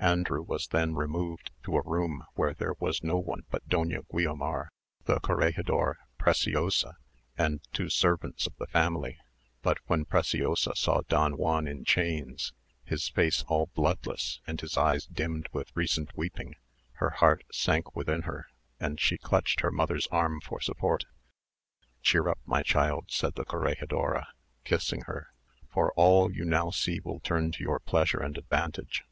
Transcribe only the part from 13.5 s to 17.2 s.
bloodless, and his eyes dimmed with recent weeping, her